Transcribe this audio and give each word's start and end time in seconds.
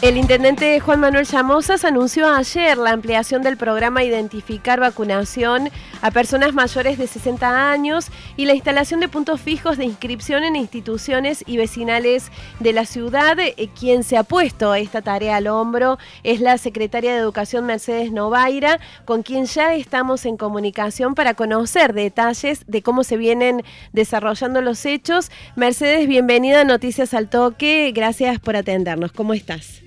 El 0.00 0.16
intendente 0.16 0.78
Juan 0.78 1.00
Manuel 1.00 1.26
Llamosas 1.26 1.84
anunció 1.84 2.32
ayer 2.32 2.78
la 2.78 2.92
ampliación 2.92 3.42
del 3.42 3.56
programa 3.56 4.04
Identificar 4.04 4.78
Vacunación 4.78 5.70
a 6.02 6.12
personas 6.12 6.54
mayores 6.54 6.98
de 6.98 7.08
60 7.08 7.72
años 7.72 8.06
y 8.36 8.44
la 8.44 8.54
instalación 8.54 9.00
de 9.00 9.08
puntos 9.08 9.40
fijos 9.40 9.76
de 9.76 9.84
inscripción 9.84 10.44
en 10.44 10.54
instituciones 10.54 11.42
y 11.48 11.56
vecinales 11.56 12.30
de 12.60 12.72
la 12.72 12.86
ciudad. 12.86 13.40
Eh, 13.40 13.70
quien 13.76 14.04
se 14.04 14.16
ha 14.16 14.22
puesto 14.22 14.72
esta 14.76 15.02
tarea 15.02 15.34
al 15.34 15.48
hombro 15.48 15.98
es 16.22 16.40
la 16.40 16.58
secretaria 16.58 17.12
de 17.12 17.18
Educación 17.18 17.66
Mercedes 17.66 18.12
Novaira, 18.12 18.78
con 19.04 19.24
quien 19.24 19.46
ya 19.46 19.74
estamos 19.74 20.26
en 20.26 20.36
comunicación 20.36 21.16
para 21.16 21.34
conocer 21.34 21.92
detalles 21.92 22.62
de 22.68 22.82
cómo 22.82 23.02
se 23.02 23.16
vienen 23.16 23.64
desarrollando 23.92 24.60
los 24.60 24.86
hechos. 24.86 25.32
Mercedes, 25.56 26.06
bienvenida 26.06 26.60
a 26.60 26.64
Noticias 26.64 27.14
al 27.14 27.28
Toque. 27.28 27.90
Gracias 27.92 28.38
por 28.38 28.54
atendernos. 28.54 29.10
¿Cómo 29.10 29.34
estás? 29.34 29.82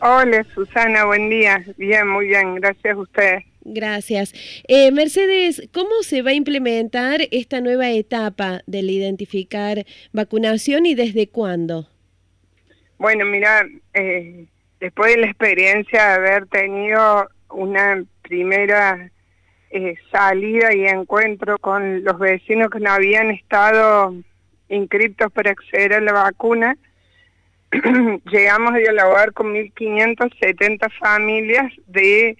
Hola 0.00 0.44
Susana, 0.54 1.04
buen 1.04 1.30
día. 1.30 1.64
Bien, 1.76 2.06
muy 2.08 2.26
bien, 2.28 2.56
gracias 2.56 2.96
a 2.96 3.00
ustedes. 3.00 3.44
Gracias. 3.68 4.32
Eh, 4.68 4.92
Mercedes, 4.92 5.68
¿cómo 5.72 6.02
se 6.02 6.22
va 6.22 6.30
a 6.30 6.34
implementar 6.34 7.22
esta 7.32 7.60
nueva 7.60 7.90
etapa 7.90 8.62
del 8.66 8.90
identificar 8.90 9.84
vacunación 10.12 10.86
y 10.86 10.94
desde 10.94 11.28
cuándo? 11.28 11.88
Bueno, 12.98 13.24
mira, 13.24 13.66
eh, 13.94 14.46
después 14.80 15.14
de 15.14 15.20
la 15.20 15.26
experiencia 15.26 16.04
de 16.04 16.14
haber 16.14 16.46
tenido 16.46 17.28
una 17.50 18.04
primera 18.22 19.10
eh, 19.70 19.94
salida 20.12 20.74
y 20.74 20.86
encuentro 20.86 21.58
con 21.58 22.04
los 22.04 22.18
vecinos 22.18 22.70
que 22.70 22.80
no 22.80 22.90
habían 22.90 23.30
estado 23.32 24.14
inscritos 24.68 25.32
para 25.32 25.50
acceder 25.50 25.92
a 25.94 26.00
la 26.00 26.12
vacuna, 26.12 26.76
llegamos 28.30 28.74
a 28.74 28.78
dialogar 28.78 29.32
con 29.32 29.54
1.570 29.54 30.90
familias 30.98 31.72
de 31.86 32.36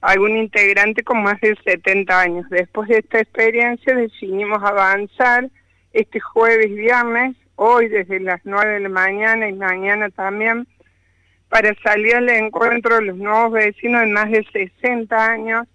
algún 0.00 0.36
integrante 0.36 1.02
con 1.02 1.22
más 1.22 1.40
de 1.40 1.56
70 1.64 2.20
años. 2.20 2.46
Después 2.50 2.88
de 2.88 2.98
esta 2.98 3.20
experiencia 3.20 3.94
decidimos 3.94 4.62
avanzar 4.62 5.48
este 5.92 6.20
jueves 6.20 6.74
viernes, 6.74 7.36
hoy 7.56 7.88
desde 7.88 8.20
las 8.20 8.40
9 8.44 8.74
de 8.74 8.80
la 8.80 8.88
mañana 8.88 9.48
y 9.48 9.52
mañana 9.52 10.08
también, 10.10 10.66
para 11.48 11.74
salir 11.82 12.14
al 12.14 12.28
encuentro 12.28 12.96
de 12.96 13.06
los 13.06 13.16
nuevos 13.16 13.52
vecinos 13.52 14.02
de 14.02 14.06
más 14.06 14.30
de 14.30 14.46
60 14.52 15.26
años 15.26 15.66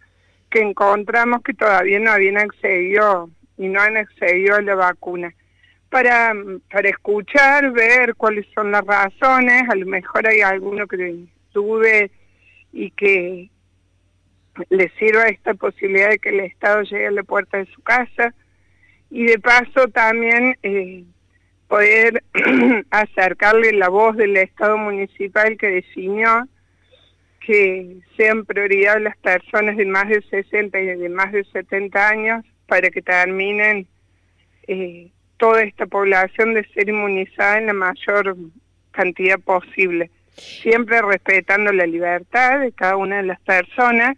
que 0.50 0.62
encontramos 0.62 1.44
que 1.44 1.54
todavía 1.54 2.00
no 2.00 2.12
habían 2.12 2.38
accedido 2.38 3.30
y 3.58 3.68
no 3.68 3.82
han 3.82 3.98
accedido 3.98 4.56
a 4.56 4.62
la 4.62 4.76
vacuna 4.76 5.34
para, 5.90 6.34
para 6.72 6.90
escuchar, 6.90 7.72
ver 7.72 8.16
cuáles 8.16 8.46
son 8.54 8.72
las 8.72 8.86
razones, 8.86 9.64
a 9.70 9.76
lo 9.76 9.86
mejor 9.86 10.28
hay 10.28 10.42
alguno 10.42 10.88
que 10.88 11.26
tuve 11.52 12.12
y 12.74 12.92
que 12.92 13.50
le 14.70 14.90
sirva 15.00 15.28
esta 15.28 15.54
posibilidad 15.54 16.10
de 16.10 16.20
que 16.20 16.30
el 16.30 16.42
Estado 16.42 16.82
llegue 16.84 17.08
a 17.08 17.12
la 17.12 17.24
puerta 17.24 17.58
de 17.58 17.66
su 17.68 17.82
casa. 17.82 18.34
Y 19.10 19.26
de 19.26 19.40
paso 19.40 19.88
también 19.94 20.58
eh, 20.64 21.04
poder 21.68 22.24
acercarle 22.90 23.74
la 23.74 23.90
voz 23.90 24.16
del 24.18 24.36
Estado 24.38 24.78
municipal 24.78 25.58
que 25.58 25.68
definió 25.68 26.48
que 27.46 27.98
sean 28.18 28.44
prioridad 28.46 29.00
las 29.00 29.16
personas 29.18 29.78
de 29.78 29.86
más 29.86 30.10
de 30.10 30.22
60 30.24 30.80
y 30.80 30.86
de 30.86 31.10
más 31.10 31.32
de 31.32 31.44
70 31.44 32.10
años 32.10 32.46
para 32.66 32.90
que 32.90 33.04
terminen 33.04 33.88
eh, 34.68 35.12
toda 35.38 35.64
esta 35.64 35.86
población 35.86 36.54
de 36.54 36.66
ser 36.74 36.90
inmunizada 36.90 37.58
en 37.58 37.68
la 37.68 37.74
mayor 37.74 38.36
cantidad 38.92 39.40
posible, 39.40 40.12
siempre 40.36 41.02
respetando 41.02 41.72
la 41.72 41.86
libertad 41.86 42.62
de 42.62 42.72
cada 42.72 42.98
una 42.98 43.18
de 43.18 43.24
las 43.24 43.40
personas. 43.42 44.18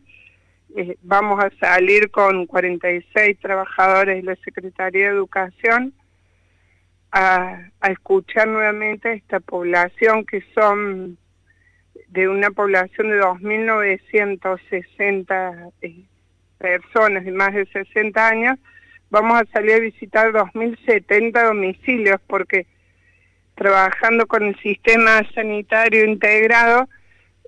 Eh, 0.75 0.97
vamos 1.01 1.43
a 1.43 1.49
salir 1.59 2.11
con 2.11 2.45
46 2.45 3.39
trabajadores 3.39 4.17
de 4.17 4.23
la 4.23 4.35
Secretaría 4.43 5.07
de 5.07 5.15
Educación 5.15 5.93
a, 7.11 7.69
escuchar 7.89 8.47
nuevamente 8.47 9.09
a 9.09 9.13
esta 9.13 9.39
población 9.39 10.25
que 10.25 10.43
son 10.53 11.17
de 12.09 12.27
una 12.27 12.51
población 12.51 13.09
de 13.09 13.19
2.960 13.21 15.71
eh, 15.81 16.03
personas 16.57 17.25
de 17.25 17.31
más 17.31 17.53
de 17.53 17.65
60 17.65 18.27
años, 18.27 18.59
vamos 19.09 19.41
a 19.41 19.45
salir 19.51 19.75
a 19.75 19.79
visitar 19.79 20.31
2.070 20.31 21.45
domicilios 21.45 22.19
porque 22.27 22.65
trabajando 23.55 24.27
con 24.27 24.43
el 24.43 24.59
sistema 24.59 25.21
sanitario 25.33 26.05
integrado 26.05 26.87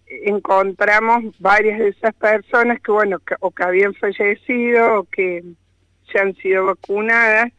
encontramos 0.08 1.36
varias 1.40 1.80
de 1.80 1.90
esas 1.90 2.16
personas 2.16 2.80
que 2.82 2.92
bueno 2.92 3.22
o 3.42 3.52
que 3.52 3.64
habían 3.64 3.94
fallecido 3.94 5.02
o 5.02 5.04
que 5.04 5.44
se 6.12 6.20
han 6.20 6.36
sido 6.38 6.66
vacunadas 6.66 7.52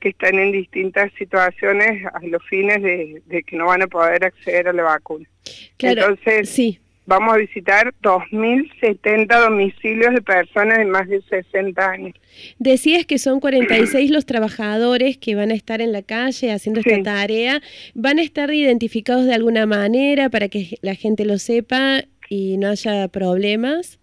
que 0.00 0.10
están 0.10 0.38
en 0.38 0.52
distintas 0.52 1.12
situaciones 1.18 2.06
a 2.06 2.20
los 2.22 2.42
fines 2.44 2.82
de, 2.82 3.20
de 3.26 3.42
que 3.42 3.56
no 3.56 3.66
van 3.66 3.82
a 3.82 3.88
poder 3.88 4.24
acceder 4.24 4.68
a 4.68 4.72
la 4.72 4.84
vacuna. 4.84 5.28
Claro, 5.76 6.02
Entonces, 6.02 6.48
sí 6.48 6.80
vamos 7.08 7.34
a 7.34 7.38
visitar 7.38 7.94
2.070 8.02 9.26
domicilios 9.40 10.12
de 10.12 10.20
personas 10.20 10.76
de 10.76 10.84
más 10.84 11.08
de 11.08 11.22
60 11.22 11.90
años. 11.90 12.14
Decías 12.58 13.06
que 13.06 13.16
son 13.16 13.40
46 13.40 14.10
los 14.10 14.26
trabajadores 14.26 15.16
que 15.16 15.34
van 15.34 15.50
a 15.50 15.54
estar 15.54 15.80
en 15.80 15.92
la 15.92 16.02
calle 16.02 16.52
haciendo 16.52 16.80
esta 16.80 17.02
tarea. 17.02 17.62
¿Van 17.94 18.18
a 18.18 18.22
estar 18.22 18.52
identificados 18.52 19.24
de 19.24 19.32
alguna 19.32 19.64
manera 19.64 20.28
para 20.28 20.48
que 20.48 20.76
la 20.82 20.94
gente 20.94 21.24
lo 21.24 21.38
sepa 21.38 22.02
y 22.28 22.58
no 22.58 22.68
haya 22.68 23.08
problemas? 23.08 23.98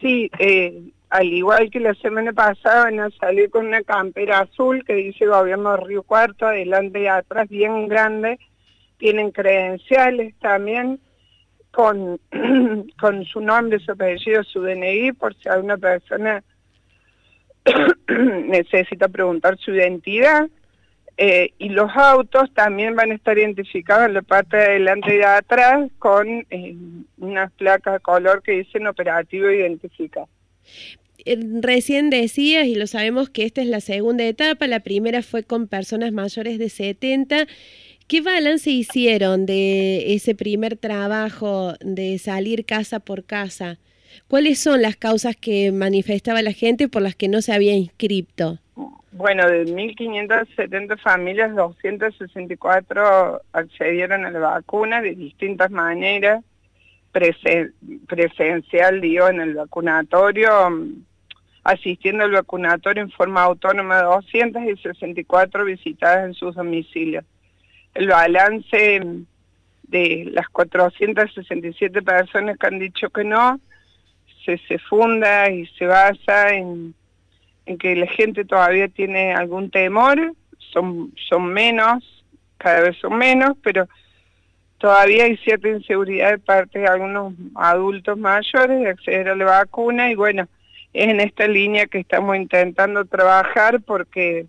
Sí, 0.00 0.30
eh, 0.38 0.92
al 1.10 1.26
igual 1.26 1.70
que 1.72 1.80
la 1.80 1.94
semana 1.94 2.32
pasada 2.32 2.84
van 2.84 3.00
a 3.00 3.10
salir 3.18 3.50
con 3.50 3.66
una 3.66 3.82
campera 3.82 4.40
azul 4.40 4.84
que 4.84 4.94
dice 4.94 5.26
Gobierno 5.26 5.72
de 5.72 5.84
Río 5.84 6.04
Cuarto, 6.04 6.46
adelante 6.46 7.02
y 7.02 7.08
atrás, 7.08 7.48
bien 7.48 7.88
grande. 7.88 8.38
Tienen 8.98 9.32
credenciales 9.32 10.34
también 10.38 11.00
con, 11.76 12.18
con 12.98 13.24
su 13.26 13.40
nombre, 13.40 13.78
su 13.80 13.92
apellido, 13.92 14.42
su 14.44 14.62
DNI, 14.62 15.12
por 15.12 15.34
si 15.36 15.46
alguna 15.46 15.76
persona 15.76 16.42
necesita 18.08 19.08
preguntar 19.08 19.58
su 19.58 19.72
identidad. 19.72 20.48
Eh, 21.18 21.52
y 21.58 21.68
los 21.68 21.90
autos 21.94 22.52
también 22.54 22.94
van 22.96 23.10
a 23.10 23.14
estar 23.14 23.36
identificados 23.36 24.06
en 24.06 24.14
la 24.14 24.22
parte 24.22 24.56
de 24.56 24.64
adelante 24.64 25.14
y 25.14 25.18
de 25.18 25.24
atrás 25.24 25.90
con 25.98 26.46
eh, 26.48 26.76
unas 27.18 27.52
placas 27.52 27.94
de 27.94 28.00
color 28.00 28.42
que 28.42 28.52
dicen 28.52 28.86
operativo 28.86 29.50
identifica. 29.50 30.24
Eh, 31.26 31.38
recién 31.60 32.08
decías, 32.08 32.66
y 32.66 32.74
lo 32.74 32.86
sabemos 32.86 33.28
que 33.28 33.44
esta 33.44 33.60
es 33.60 33.66
la 33.66 33.80
segunda 33.80 34.24
etapa, 34.24 34.66
la 34.66 34.80
primera 34.80 35.22
fue 35.22 35.42
con 35.42 35.68
personas 35.68 36.12
mayores 36.12 36.58
de 36.58 36.70
70 36.70 37.46
¿Qué 38.08 38.20
balance 38.20 38.70
hicieron 38.70 39.46
de 39.46 40.14
ese 40.14 40.36
primer 40.36 40.76
trabajo 40.76 41.72
de 41.80 42.18
salir 42.18 42.64
casa 42.64 43.00
por 43.00 43.24
casa? 43.24 43.78
¿Cuáles 44.28 44.60
son 44.60 44.80
las 44.80 44.94
causas 44.94 45.34
que 45.34 45.72
manifestaba 45.72 46.40
la 46.40 46.52
gente 46.52 46.88
por 46.88 47.02
las 47.02 47.16
que 47.16 47.26
no 47.26 47.42
se 47.42 47.52
había 47.52 47.74
inscrito? 47.74 48.60
Bueno, 49.10 49.50
de 49.50 49.64
1.570 49.64 51.00
familias, 51.00 51.56
264 51.56 53.42
accedieron 53.52 54.24
a 54.24 54.30
la 54.30 54.38
vacuna 54.38 55.02
de 55.02 55.16
distintas 55.16 55.72
maneras, 55.72 56.44
presencial, 57.10 59.00
digo, 59.00 59.28
en 59.28 59.40
el 59.40 59.54
vacunatorio, 59.54 60.52
asistiendo 61.64 62.22
al 62.22 62.30
vacunatorio 62.30 63.02
en 63.02 63.10
forma 63.10 63.42
autónoma 63.42 63.96
de 63.96 64.04
264 64.04 65.64
visitadas 65.64 66.26
en 66.26 66.34
sus 66.34 66.54
domicilios 66.54 67.24
el 67.96 68.08
balance 68.08 69.00
de 69.82 70.28
las 70.32 70.48
467 70.48 72.02
personas 72.02 72.58
que 72.58 72.66
han 72.66 72.78
dicho 72.78 73.10
que 73.10 73.24
no, 73.24 73.60
se, 74.44 74.58
se 74.68 74.78
funda 74.78 75.50
y 75.50 75.66
se 75.78 75.86
basa 75.86 76.54
en, 76.54 76.94
en, 77.66 77.78
que 77.78 77.96
la 77.96 78.06
gente 78.06 78.44
todavía 78.44 78.88
tiene 78.88 79.34
algún 79.34 79.70
temor, 79.70 80.34
son, 80.72 81.12
son 81.28 81.46
menos, 81.46 82.24
cada 82.58 82.80
vez 82.80 82.96
son 82.98 83.16
menos, 83.16 83.56
pero 83.62 83.88
todavía 84.78 85.24
hay 85.24 85.36
cierta 85.38 85.68
inseguridad 85.68 86.30
de 86.32 86.38
parte 86.38 86.80
de 86.80 86.86
algunos 86.86 87.34
adultos 87.54 88.18
mayores 88.18 88.80
de 88.80 88.90
acceder 88.90 89.28
a 89.28 89.36
la 89.36 89.44
vacuna. 89.44 90.10
Y 90.10 90.14
bueno, 90.14 90.48
es 90.92 91.08
en 91.08 91.20
esta 91.20 91.46
línea 91.46 91.86
que 91.86 91.98
estamos 91.98 92.36
intentando 92.36 93.04
trabajar 93.04 93.80
porque 93.82 94.46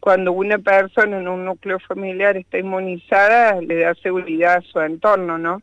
cuando 0.00 0.32
una 0.32 0.58
persona 0.58 1.18
en 1.18 1.28
un 1.28 1.44
núcleo 1.44 1.78
familiar 1.78 2.36
está 2.36 2.58
inmunizada, 2.58 3.60
le 3.60 3.80
da 3.80 3.94
seguridad 3.94 4.56
a 4.56 4.62
su 4.62 4.80
entorno, 4.80 5.38
¿no? 5.38 5.62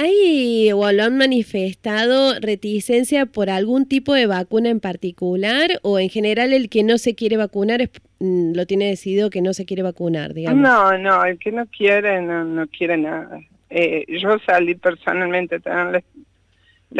¿Hay 0.00 0.70
o 0.72 0.92
lo 0.92 1.02
han 1.02 1.18
manifestado 1.18 2.38
reticencia 2.40 3.26
por 3.26 3.50
algún 3.50 3.88
tipo 3.88 4.14
de 4.14 4.26
vacuna 4.26 4.68
en 4.68 4.78
particular 4.78 5.80
o 5.82 5.98
en 5.98 6.08
general 6.08 6.52
el 6.52 6.68
que 6.68 6.84
no 6.84 6.98
se 6.98 7.16
quiere 7.16 7.36
vacunar 7.36 7.90
mm, 8.20 8.52
lo 8.54 8.64
tiene 8.64 8.86
decidido 8.86 9.28
que 9.28 9.42
no 9.42 9.52
se 9.52 9.66
quiere 9.66 9.82
vacunar, 9.82 10.34
digamos? 10.34 10.62
No, 10.62 10.96
no, 10.96 11.24
el 11.24 11.36
que 11.40 11.50
no 11.50 11.66
quiere 11.66 12.22
no, 12.22 12.44
no 12.44 12.68
quiere 12.68 12.96
nada. 12.96 13.40
Eh, 13.70 14.06
yo 14.20 14.38
salí 14.46 14.76
personalmente 14.76 15.56
a 15.56 15.58
tener 15.58 15.86
la, 15.86 16.02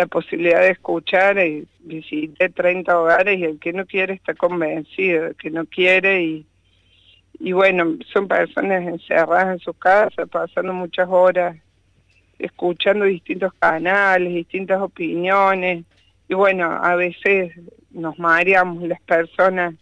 posibilidad 0.07 0.61
de 0.61 0.71
escuchar 0.71 1.39
y 1.39 1.67
visité 1.81 2.49
30 2.49 3.01
hogares 3.01 3.39
y 3.39 3.45
el 3.45 3.59
que 3.59 3.73
no 3.73 3.87
quiere 3.87 4.15
está 4.15 4.35
convencido, 4.35 5.27
el 5.27 5.37
que 5.37 5.51
no 5.51 5.65
quiere 5.67 6.23
y, 6.23 6.47
y 7.41 7.53
bueno, 7.53 7.97
son 8.13 8.29
personas 8.29 8.87
encerradas 8.87 9.55
en 9.55 9.59
sus 9.61 9.77
casas, 9.77 10.29
pasando 10.29 10.73
muchas 10.73 11.09
horas 11.09 11.57
escuchando 12.39 13.05
distintos 13.05 13.53
canales, 13.59 14.33
distintas 14.33 14.81
opiniones, 14.81 15.85
y 16.29 16.35
bueno, 16.35 16.71
a 16.71 16.95
veces 16.95 17.53
nos 17.91 18.19
mareamos 18.19 18.83
las 18.85 19.01
personas 19.01 19.75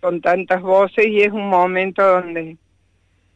con 0.00 0.20
tantas 0.20 0.62
voces 0.62 1.06
y 1.06 1.20
es 1.20 1.32
un 1.32 1.48
momento 1.48 2.02
donde 2.02 2.56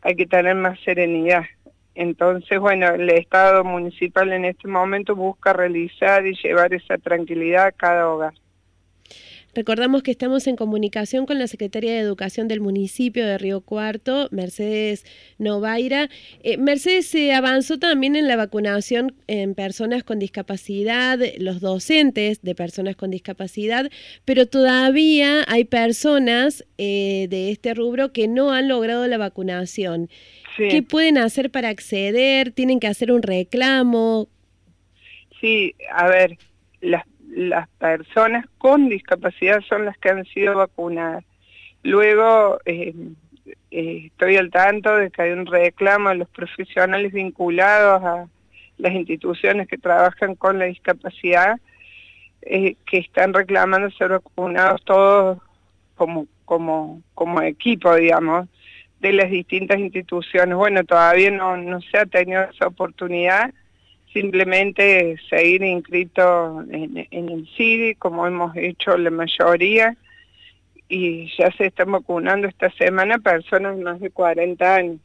hay 0.01 0.17
que 0.17 0.27
tener 0.27 0.55
más 0.55 0.79
serenidad. 0.81 1.45
Entonces, 1.95 2.59
bueno, 2.59 2.89
el 2.89 3.09
Estado 3.11 3.65
municipal 3.65 4.33
en 4.33 4.47
este 4.47 4.69
momento 4.69 5.15
busca 5.15 5.53
realizar 5.53 6.27
y 6.27 6.35
llevar 6.43 6.73
esa 6.73 6.99
tranquilidad 6.99 7.67
a 7.67 7.73
cada 7.73 8.09
hogar. 8.09 8.35
Recordamos 9.55 10.03
que 10.03 10.11
estamos 10.11 10.47
en 10.47 10.57
comunicación 10.57 11.27
con 11.27 11.39
la 11.39 11.47
Secretaria 11.47 11.93
de 11.93 11.99
Educación 11.99 12.49
del 12.49 12.63
municipio 12.63 13.27
de 13.27 13.37
Río 13.37 13.61
Cuarto, 13.61 14.29
Mercedes 14.31 15.05
Novaira. 15.37 16.09
Eh, 16.43 16.57
Mercedes, 16.57 17.09
se 17.09 17.35
avanzó 17.35 17.79
también 17.79 18.17
en 18.17 18.29
la 18.29 18.37
vacunación 18.37 19.15
en 19.27 19.55
personas 19.55 20.05
con 20.05 20.19
discapacidad, 20.19 21.19
los 21.37 21.61
docentes 21.61 22.41
de 22.41 22.55
personas 22.55 22.97
con 22.97 23.11
discapacidad, 23.11 23.91
pero 24.25 24.47
todavía 24.47 25.45
hay 25.47 25.65
personas 25.65 26.65
eh, 26.79 27.27
de 27.29 27.51
este 27.51 27.75
rubro 27.75 28.11
que 28.11 28.29
no 28.29 28.53
han 28.53 28.69
logrado 28.69 29.07
la 29.07 29.19
vacunación. 29.19 30.09
¿Qué 30.57 30.83
pueden 30.83 31.19
hacer 31.19 31.51
para 31.51 31.69
acceder? 31.69 32.53
¿Tienen 32.53 32.81
que 32.81 32.87
hacer 32.87 33.11
un 33.13 33.23
reclamo? 33.23 34.29
Sí, 35.41 35.75
a 35.91 36.07
ver, 36.09 36.39
las 36.81 37.05
las 37.33 37.67
personas 37.79 38.45
con 38.59 38.89
discapacidad 38.89 39.61
son 39.63 39.87
las 39.87 39.97
que 39.99 40.11
han 40.11 40.25
sido 40.27 40.55
vacunadas. 40.55 41.25
Luego 41.83 42.59
eh, 42.67 42.95
eh, 43.71 44.03
estoy 44.07 44.37
al 44.37 44.51
tanto 44.51 44.95
de 44.97 45.11
que 45.11 45.23
hay 45.23 45.31
un 45.33 45.47
reclamo 45.47 46.11
a 46.11 46.15
los 46.15 46.29
profesionales 46.29 47.13
vinculados 47.13 48.03
a 48.05 48.29
las 48.77 48.93
instituciones 48.93 49.67
que 49.67 49.79
trabajan 49.79 50.35
con 50.35 50.59
la 50.59 50.67
discapacidad, 50.67 51.59
eh, 52.43 52.77
que 52.85 52.99
están 52.99 53.33
reclamando 53.33 53.91
ser 53.93 54.11
vacunados 54.11 54.85
todos 54.85 55.39
como, 55.97 56.27
como, 56.45 57.03
como 57.15 57.41
equipo, 57.41 57.95
digamos, 57.95 58.49
de 59.03 59.13
las 59.13 59.31
distintas 59.31 59.79
instituciones. 59.81 60.57
Bueno, 60.57 60.85
todavía 60.85 61.31
no, 61.31 61.57
no 61.57 61.81
se 61.83 61.99
ha 61.99 62.07
tenido 62.07 62.45
esa 62.45 62.69
oportunidad, 62.69 63.53
simplemente 64.13 65.17
seguir 65.29 65.63
inscrito 65.65 66.65
en, 66.71 67.09
el 67.11 67.49
CIDI, 67.57 67.97
como 67.97 68.27
hemos 68.27 68.57
hecho 68.57 68.97
la 68.97 69.11
mayoría, 69.11 69.97
y 70.89 71.31
ya 71.37 71.51
se 71.53 71.67
están 71.67 71.91
vacunando 71.91 72.47
esta 72.47 72.71
semana 72.71 73.19
personas 73.19 73.77
más 73.79 74.01
de 74.01 74.11
40 74.11 74.75
años. 74.75 75.01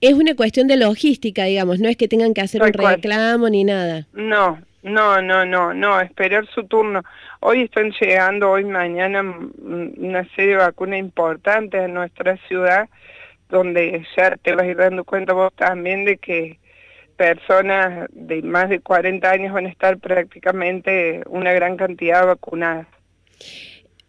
Es 0.00 0.14
una 0.14 0.34
cuestión 0.34 0.66
de 0.66 0.76
logística, 0.76 1.44
digamos, 1.44 1.80
no 1.80 1.88
es 1.88 1.96
que 1.96 2.08
tengan 2.08 2.32
que 2.32 2.40
hacer 2.40 2.62
un 2.62 2.72
reclamo 2.72 3.48
ni 3.50 3.64
nada. 3.64 4.06
No, 4.14 4.58
no, 4.84 5.22
no, 5.22 5.46
no, 5.46 5.72
no, 5.72 5.98
esperar 5.98 6.46
su 6.54 6.64
turno. 6.64 7.02
Hoy 7.40 7.62
están 7.62 7.90
llegando, 7.98 8.50
hoy 8.50 8.64
mañana, 8.66 9.22
una 9.22 10.24
serie 10.36 10.52
de 10.52 10.56
vacunas 10.56 10.98
importantes 10.98 11.80
a 11.80 11.88
nuestra 11.88 12.36
ciudad, 12.48 12.90
donde 13.48 14.06
ya 14.14 14.36
te 14.36 14.54
vas 14.54 14.64
a 14.64 14.66
ir 14.66 14.76
dando 14.76 15.04
cuenta 15.04 15.32
vos 15.32 15.54
también 15.54 16.04
de 16.04 16.18
que 16.18 16.58
personas 17.16 18.08
de 18.12 18.42
más 18.42 18.68
de 18.68 18.80
40 18.80 19.30
años 19.30 19.54
van 19.54 19.64
a 19.64 19.70
estar 19.70 19.98
prácticamente 19.98 21.22
una 21.28 21.52
gran 21.54 21.78
cantidad 21.78 22.26
vacunadas. 22.26 22.86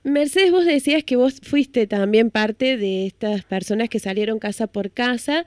Mercedes, 0.03 0.51
vos 0.51 0.65
decías 0.65 1.05
que 1.05 1.15
vos 1.15 1.39
fuiste 1.41 1.87
también 1.87 2.31
parte 2.31 2.75
de 2.75 3.07
estas 3.07 3.45
personas 3.45 3.87
que 3.87 3.99
salieron 3.99 4.39
casa 4.39 4.67
por 4.67 4.91
casa. 4.91 5.45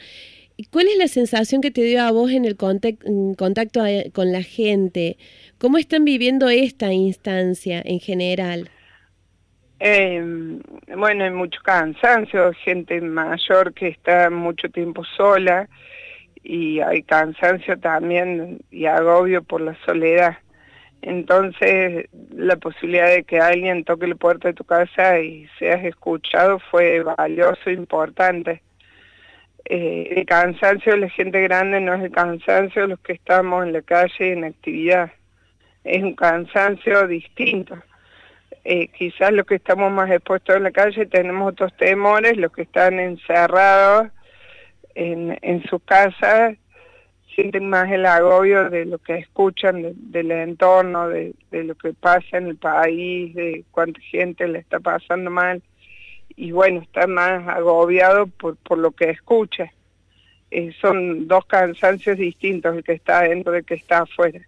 ¿Cuál 0.71 0.89
es 0.89 0.99
la 0.99 1.09
sensación 1.09 1.61
que 1.61 1.71
te 1.71 1.83
dio 1.83 2.03
a 2.03 2.11
vos 2.11 2.33
en 2.33 2.45
el 2.45 2.57
contacto 2.57 3.81
con 4.13 4.33
la 4.33 4.43
gente? 4.43 5.17
¿Cómo 5.59 5.79
están 5.79 6.05
viviendo 6.05 6.49
esta 6.49 6.93
instancia 6.93 7.81
en 7.85 8.01
general? 8.01 8.69
Eh, 9.81 10.21
bueno, 10.97 11.25
hay 11.25 11.31
mucho 11.31 11.61
cansancio, 11.63 12.53
gente 12.65 13.01
mayor 13.01 13.73
que 13.73 13.89
está 13.89 14.31
mucho 14.31 14.69
tiempo 14.69 15.05
sola, 15.17 15.69
y 16.43 16.81
hay 16.81 17.03
cansancio 17.03 17.79
también 17.79 18.59
y 18.71 18.87
agobio 18.87 19.43
por 19.43 19.61
la 19.61 19.77
soledad. 19.85 20.39
Entonces, 21.03 22.07
la 22.31 22.57
posibilidad 22.57 23.09
de 23.09 23.23
que 23.23 23.39
alguien 23.39 23.85
toque 23.85 24.09
la 24.09 24.17
puerta 24.17 24.49
de 24.49 24.55
tu 24.55 24.65
casa 24.65 25.21
y 25.21 25.47
seas 25.59 25.85
escuchado 25.85 26.59
fue 26.71 27.03
valioso, 27.03 27.71
importante. 27.71 28.63
Eh, 29.71 30.15
el 30.17 30.25
cansancio 30.25 30.93
de 30.93 30.99
la 30.99 31.11
gente 31.11 31.43
grande 31.43 31.81
no 31.81 31.95
es 31.95 32.03
el 32.03 32.11
cansancio 32.11 32.83
de 32.83 32.89
los 32.89 33.01
que 33.01 33.13
estamos 33.13 33.67
en 33.67 33.73
la 33.73 33.83
calle 33.83 34.33
en 34.33 34.45
actividad. 34.45 35.13
Es 35.85 36.03
un 36.03 36.15
cansancio 36.15 37.07
distinto. 37.07 37.77
Eh, 38.65 38.89
quizás 38.89 39.33
los 39.33 39.47
que 39.47 39.57
estamos 39.57 39.93
más 39.93 40.11
expuestos 40.11 40.57
en 40.57 40.63
la 40.63 40.71
calle 40.71 41.07
tenemos 41.07 41.53
otros 41.53 41.77
temores, 41.77 42.37
los 42.37 42.53
que 42.53 42.63
están 42.63 42.99
encerrados 42.99 44.09
en, 44.95 45.39
en 45.43 45.63
su 45.65 45.79
casa 45.81 46.55
sienten 47.39 47.71
más 47.71 47.89
el 47.93 48.05
agobio 48.05 48.69
de 48.69 48.85
lo 48.85 48.99
que 48.99 49.15
escuchan 49.15 49.95
del 50.11 50.31
entorno, 50.33 51.09
de, 51.09 51.35
lo 51.53 51.77
que 51.77 51.93
pasa 51.93 52.37
en 52.37 52.49
el 52.49 52.57
país, 52.57 53.33
de 53.33 53.65
cuánta 53.71 54.01
gente 54.01 54.49
le 54.49 54.59
está 54.59 54.81
pasando 54.81 55.31
mal. 55.31 55.63
Y 56.41 56.53
bueno, 56.53 56.83
está 56.83 57.09
más 57.09 57.49
agobiado 57.49 58.29
por, 58.29 58.57
por 58.59 58.79
lo 58.79 58.93
que 58.93 59.11
escucha. 59.11 59.73
Eh, 60.53 60.73
son 60.81 61.27
dos 61.27 61.45
cansancios 61.47 62.17
distintos, 62.17 62.77
el 62.77 62.85
que 62.85 62.93
está 62.93 63.23
dentro 63.23 63.53
y 63.53 63.59
el 63.59 63.65
que 63.65 63.75
está 63.75 64.03
afuera. 64.03 64.41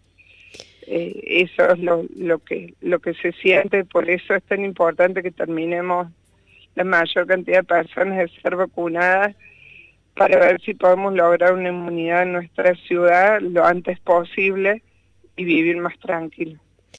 Eh, 0.87 1.21
eso 1.25 1.69
es 1.69 1.81
lo, 1.81 2.05
lo, 2.17 2.38
que, 2.38 2.75
lo 2.81 3.00
que 3.00 3.12
se 3.14 3.33
siente, 3.33 3.85
por 3.85 4.09
eso 4.09 4.37
es 4.37 4.43
tan 4.45 4.64
importante 4.64 5.21
que 5.21 5.33
terminemos 5.33 6.07
la 6.76 6.85
mayor 6.85 7.26
cantidad 7.26 7.59
de 7.59 7.64
personas 7.64 8.19
de 8.19 8.41
ser 8.41 8.55
vacunadas 8.55 9.35
para 10.14 10.38
ver 10.38 10.61
si 10.61 10.75
podemos 10.75 11.12
lograr 11.12 11.55
una 11.55 11.71
inmunidad 11.71 12.23
en 12.23 12.35
nuestra 12.35 12.76
ciudad 12.76 13.41
lo 13.41 13.64
antes 13.64 13.99
posible 13.99 14.85
y 15.35 15.45
vivir 15.45 15.76
más 15.79 15.99
tranquilo. 15.99 16.61